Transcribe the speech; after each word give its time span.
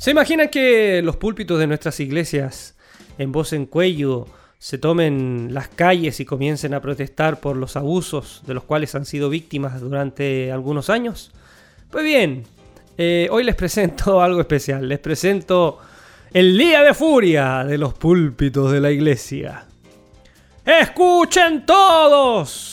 ¿Se 0.00 0.12
imagina 0.12 0.46
que 0.46 1.02
los 1.02 1.18
púlpitos 1.18 1.58
de 1.58 1.66
nuestras 1.66 2.00
iglesias, 2.00 2.74
en 3.18 3.32
voz 3.32 3.52
en 3.52 3.66
cuello, 3.66 4.26
se 4.58 4.78
tomen 4.78 5.48
las 5.52 5.68
calles 5.68 6.20
y 6.20 6.24
comiencen 6.24 6.72
a 6.72 6.80
protestar 6.80 7.38
por 7.38 7.54
los 7.58 7.76
abusos 7.76 8.42
de 8.46 8.54
los 8.54 8.64
cuales 8.64 8.94
han 8.94 9.04
sido 9.04 9.28
víctimas 9.28 9.78
durante 9.78 10.50
algunos 10.52 10.88
años? 10.88 11.32
Pues 11.90 12.02
bien, 12.02 12.44
eh, 12.96 13.28
hoy 13.30 13.44
les 13.44 13.54
presento 13.54 14.22
algo 14.22 14.40
especial. 14.40 14.88
Les 14.88 15.00
presento 15.00 15.80
el 16.32 16.56
día 16.56 16.82
de 16.82 16.94
furia 16.94 17.62
de 17.64 17.76
los 17.76 17.92
púlpitos 17.92 18.72
de 18.72 18.80
la 18.80 18.90
iglesia. 18.90 19.66
¡Escuchen 20.64 21.66
todos! 21.66 22.69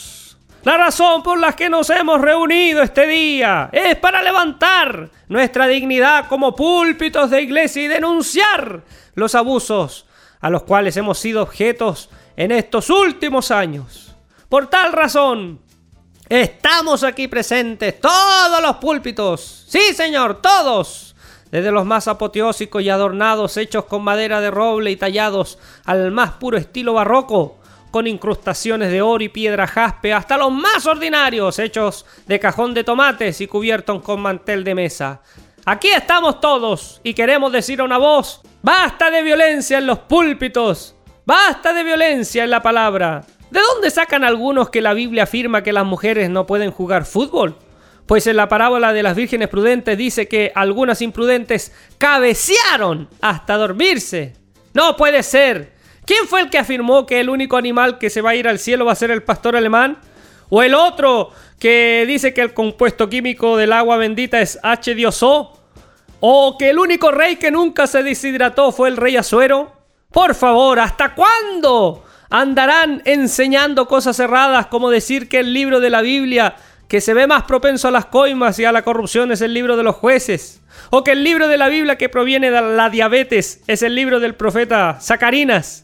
La 0.67 0.75
razón 0.75 1.23
por 1.23 1.39
la 1.39 1.53
que 1.53 1.69
nos 1.69 1.89
hemos 1.89 2.19
reunido 2.19 2.81
este 2.81 3.07
día 3.07 3.69
es 3.71 3.95
para 3.95 4.21
levantar 4.21 5.09
nuestra 5.29 5.65
dignidad 5.65 6.27
como 6.27 6.57
púlpitos 6.57 7.29
de 7.29 7.41
iglesia 7.41 7.83
y 7.83 7.87
denunciar 7.87 8.83
los 9.15 9.33
abusos 9.33 10.05
a 10.41 10.49
los 10.49 10.63
cuales 10.63 10.97
hemos 10.97 11.19
sido 11.19 11.41
objetos 11.41 12.09
en 12.35 12.51
estos 12.51 12.89
últimos 12.89 13.49
años. 13.49 14.13
Por 14.49 14.67
tal 14.67 14.91
razón, 14.91 15.61
estamos 16.27 17.05
aquí 17.05 17.29
presentes 17.29 18.01
todos 18.01 18.61
los 18.61 18.75
púlpitos. 18.75 19.63
Sí, 19.69 19.93
señor, 19.93 20.41
todos. 20.41 21.15
Desde 21.49 21.71
los 21.71 21.85
más 21.85 22.09
apoteósicos 22.09 22.83
y 22.83 22.89
adornados, 22.89 23.55
hechos 23.55 23.85
con 23.85 24.03
madera 24.03 24.41
de 24.41 24.51
roble 24.51 24.91
y 24.91 24.97
tallados 24.97 25.59
al 25.85 26.11
más 26.11 26.31
puro 26.31 26.57
estilo 26.57 26.91
barroco, 26.91 27.57
con 27.97 28.05
incrustaciones 28.05 28.91
de 28.91 29.01
oro 29.01 29.23
y 29.23 29.29
piedra 29.29 29.65
jaspe, 29.65 30.13
hasta 30.13 30.37
los 30.37 30.51
más 30.51 30.85
ordinarios, 30.85 31.57
hechos 31.57 32.05
de 32.27 32.39
cajón 32.39 32.75
de 32.75 32.83
tomates 32.83 33.41
y 33.41 33.47
cubiertos 33.47 34.03
con 34.03 34.21
mantel 34.21 34.63
de 34.63 34.75
mesa. 34.75 35.23
Aquí 35.65 35.87
estamos 35.87 36.39
todos 36.39 37.01
y 37.03 37.15
queremos 37.15 37.51
decir 37.51 37.81
a 37.81 37.85
una 37.85 37.97
voz, 37.97 38.41
basta 38.61 39.09
de 39.09 39.23
violencia 39.23 39.79
en 39.79 39.87
los 39.87 39.97
púlpitos, 39.97 40.95
basta 41.25 41.73
de 41.73 41.83
violencia 41.83 42.43
en 42.43 42.51
la 42.51 42.61
palabra. 42.61 43.25
¿De 43.49 43.61
dónde 43.61 43.89
sacan 43.89 44.23
algunos 44.23 44.69
que 44.69 44.83
la 44.83 44.93
Biblia 44.93 45.23
afirma 45.23 45.63
que 45.63 45.73
las 45.73 45.85
mujeres 45.87 46.29
no 46.29 46.45
pueden 46.45 46.69
jugar 46.69 47.03
fútbol? 47.03 47.57
Pues 48.05 48.27
en 48.27 48.35
la 48.35 48.47
parábola 48.47 48.93
de 48.93 49.01
las 49.01 49.15
vírgenes 49.15 49.47
prudentes 49.47 49.97
dice 49.97 50.27
que 50.27 50.51
algunas 50.53 51.01
imprudentes 51.01 51.73
cabecearon 51.97 53.09
hasta 53.21 53.57
dormirse. 53.57 54.35
No 54.75 54.95
puede 54.95 55.23
ser. 55.23 55.76
¿Quién 56.07 56.25
fue 56.25 56.39
el 56.39 56.49
que 56.49 56.57
afirmó 56.57 57.05
que 57.05 57.19
el 57.19 57.29
único 57.29 57.57
animal 57.57 57.97
que 57.97 58.09
se 58.09 58.21
va 58.21 58.29
a 58.29 58.35
ir 58.35 58.47
al 58.47 58.59
cielo 58.59 58.85
va 58.85 58.93
a 58.93 58.95
ser 58.95 59.11
el 59.11 59.23
pastor 59.23 59.57
alemán? 59.57 59.97
¿O 60.47 60.63
el 60.63 60.73
otro 60.73 61.31
que 61.59 62.05
dice 62.07 62.33
que 62.33 62.39
el 62.39 62.53
compuesto 62.53 63.09
químico 63.09 63.57
del 63.57 63.73
agua 63.73 63.97
bendita 63.97 64.39
es 64.39 64.57
H2O? 64.61 65.49
¿O 66.21 66.57
que 66.57 66.69
el 66.69 66.79
único 66.79 67.11
rey 67.11 67.35
que 67.35 67.51
nunca 67.51 67.87
se 67.87 68.03
deshidrató 68.03 68.71
fue 68.71 68.87
el 68.87 68.95
rey 68.95 69.17
Azuero? 69.17 69.73
Por 70.09 70.33
favor, 70.33 70.79
¿hasta 70.79 71.13
cuándo 71.13 72.05
andarán 72.29 73.01
enseñando 73.03 73.85
cosas 73.89 74.17
erradas 74.21 74.67
como 74.67 74.89
decir 74.89 75.27
que 75.27 75.39
el 75.39 75.53
libro 75.53 75.81
de 75.81 75.89
la 75.89 76.01
Biblia 76.01 76.55
que 76.87 77.01
se 77.01 77.13
ve 77.13 77.27
más 77.27 77.43
propenso 77.43 77.89
a 77.89 77.91
las 77.91 78.05
coimas 78.05 78.57
y 78.59 78.63
a 78.63 78.71
la 78.71 78.83
corrupción 78.83 79.33
es 79.33 79.41
el 79.41 79.53
libro 79.53 79.75
de 79.75 79.83
los 79.83 79.97
jueces? 79.97 80.61
¿O 80.89 81.03
que 81.03 81.11
el 81.11 81.25
libro 81.25 81.49
de 81.49 81.57
la 81.57 81.67
Biblia 81.67 81.97
que 81.97 82.07
proviene 82.07 82.49
de 82.49 82.61
la 82.61 82.89
diabetes 82.89 83.61
es 83.67 83.81
el 83.81 83.93
libro 83.93 84.21
del 84.21 84.35
profeta 84.35 84.99
Zacarinas? 85.01 85.83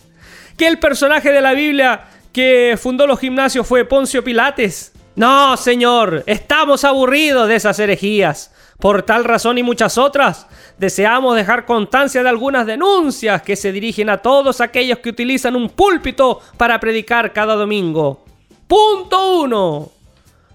Que 0.57 0.67
el 0.67 0.79
personaje 0.79 1.31
de 1.31 1.41
la 1.41 1.53
Biblia 1.53 2.05
que 2.31 2.77
fundó 2.81 3.05
los 3.05 3.19
gimnasios 3.19 3.67
fue 3.67 3.85
Poncio 3.85 4.23
Pilates. 4.23 4.91
No, 5.15 5.55
señor, 5.55 6.23
estamos 6.25 6.83
aburridos 6.83 7.47
de 7.47 7.55
esas 7.55 7.77
herejías. 7.79 8.51
Por 8.79 9.03
tal 9.03 9.23
razón 9.23 9.59
y 9.59 9.63
muchas 9.63 9.97
otras, 9.97 10.47
deseamos 10.77 11.35
dejar 11.35 11.65
constancia 11.65 12.23
de 12.23 12.29
algunas 12.29 12.65
denuncias 12.65 13.41
que 13.43 13.55
se 13.55 13.71
dirigen 13.71 14.09
a 14.09 14.17
todos 14.17 14.59
aquellos 14.59 14.99
que 14.99 15.09
utilizan 15.09 15.55
un 15.55 15.69
púlpito 15.69 16.41
para 16.57 16.79
predicar 16.79 17.31
cada 17.31 17.55
domingo. 17.55 18.25
Punto 18.67 19.41
1. 19.41 19.91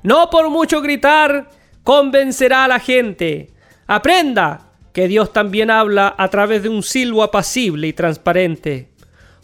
No 0.03 0.31
por 0.31 0.51
mucho 0.51 0.83
gritar 0.83 1.49
convencerá 1.85 2.65
a 2.65 2.69
la 2.69 2.81
gente. 2.81 3.53
Aprenda 3.87 4.73
que 4.93 5.07
Dios 5.07 5.33
también 5.33 5.71
habla 5.71 6.15
a 6.19 6.29
través 6.29 6.65
de 6.65 6.69
un 6.69 6.83
silbo 6.83 7.23
apacible 7.23 7.87
y 7.87 7.93
transparente. 7.93 8.91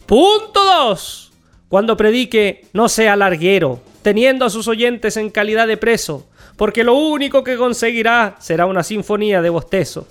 Punto 0.07 0.65
2. 0.65 1.33
Cuando 1.69 1.97
predique, 1.97 2.67
no 2.73 2.89
sea 2.89 3.17
larguero, 3.17 3.81
teniendo 4.03 4.45
a 4.45 4.51
sus 4.51 4.69
oyentes 4.69 5.17
en 5.17 5.31
calidad 5.31 5.67
de 5.67 5.79
preso, 5.79 6.27
porque 6.57 6.85
lo 6.85 6.95
único 6.95 7.43
que 7.43 7.57
conseguirá 7.57 8.37
será 8.39 8.67
una 8.67 8.83
sinfonía 8.83 9.41
de 9.41 9.49
bostezo. 9.49 10.07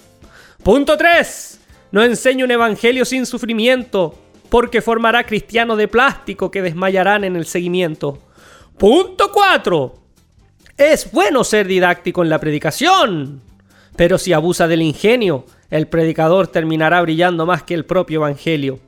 Punto 0.64 0.98
3. 0.98 1.60
No 1.92 2.04
enseñe 2.04 2.44
un 2.44 2.52
evangelio 2.52 3.06
sin 3.06 3.28
sufrimiento, 3.28 4.16
porque 4.50 4.82
formará 4.82 5.26
cristianos 5.26 5.78
de 5.78 5.88
plástico 5.88 6.50
que 6.50 6.64
desmayarán 6.64 7.24
en 7.24 7.36
el 7.36 7.46
seguimiento. 7.46 8.18
Punto 8.78 9.32
4. 9.32 9.96
Es 10.76 11.12
bueno 11.12 11.44
ser 11.44 11.68
didáctico 11.68 12.24
en 12.24 12.30
la 12.30 12.40
predicación, 12.40 13.42
pero 13.96 14.18
si 14.18 14.34
abusa 14.34 14.68
del 14.68 14.82
ingenio, 14.82 15.46
el 15.70 15.88
predicador 15.88 16.48
terminará 16.48 17.00
brillando 17.02 17.46
más 17.46 17.62
que 17.62 17.76
el 17.76 17.86
propio 17.86 18.18
evangelio. 18.18 18.80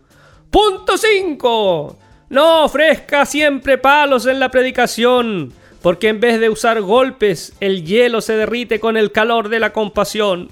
Punto 0.55 0.97
5. 0.97 1.97
No 2.29 2.63
ofrezca 2.63 3.25
siempre 3.25 3.77
palos 3.77 4.25
en 4.25 4.39
la 4.39 4.47
predicación, 4.47 5.51
porque 5.81 6.07
en 6.07 6.21
vez 6.21 6.39
de 6.39 6.47
usar 6.47 6.79
golpes, 6.79 7.57
el 7.59 7.83
hielo 7.83 8.21
se 8.21 8.37
derrite 8.37 8.79
con 8.79 8.95
el 8.95 9.11
calor 9.11 9.49
de 9.49 9.59
la 9.59 9.73
compasión. 9.73 10.49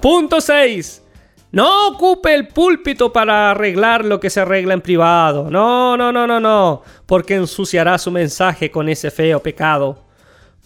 Punto 0.00 0.40
6. 0.40 1.00
No 1.52 1.86
ocupe 1.86 2.34
el 2.34 2.48
púlpito 2.48 3.12
para 3.12 3.52
arreglar 3.52 4.04
lo 4.04 4.18
que 4.18 4.30
se 4.30 4.40
arregla 4.40 4.74
en 4.74 4.80
privado. 4.80 5.48
No, 5.48 5.96
no, 5.96 6.10
no, 6.10 6.26
no, 6.26 6.40
no, 6.40 6.82
porque 7.06 7.36
ensuciará 7.36 7.98
su 7.98 8.10
mensaje 8.10 8.72
con 8.72 8.88
ese 8.88 9.12
feo 9.12 9.40
pecado. 9.40 10.06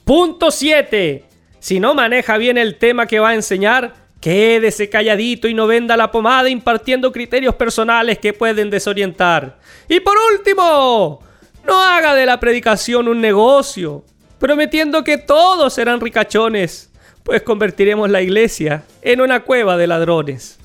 Punto 0.07 0.51
7. 0.51 1.27
Si 1.59 1.81
no 1.81 1.93
maneja 1.93 2.39
bien 2.39 2.57
el 2.57 2.79
tema 2.79 3.05
que 3.05 3.21
va 3.21 3.29
a 3.29 3.35
enseñar, 3.35 4.00
Quédese 4.21 4.91
calladito 4.91 5.49
y 5.49 5.55
no 5.55 5.67
venda 5.67 5.97
la 5.97 6.11
pomada 6.11 6.49
impartiendo 6.51 7.11
criterios 7.11 7.55
personales 7.55 8.19
que 8.19 8.35
pueden 8.35 8.69
desorientar. 8.69 9.59
Y 9.89 10.01
por 10.01 10.15
último, 10.35 11.23
no 11.67 11.83
haga 11.83 12.15
de 12.15 12.27
la 12.27 12.39
predicación 12.39 13.09
un 13.09 13.21
negocio, 13.21 14.05
prometiendo 14.39 15.03
que 15.03 15.17
todos 15.17 15.73
serán 15.73 16.01
ricachones, 16.01 16.91
pues 17.23 17.43
convertiremos 17.43 18.11
la 18.11 18.21
iglesia 18.21 18.85
en 19.01 19.23
una 19.23 19.41
cueva 19.41 19.79
de 19.79 19.87
ladrones. 19.87 20.59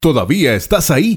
¿Todavía 0.00 0.54
estás 0.54 0.90
ahí? 0.90 1.16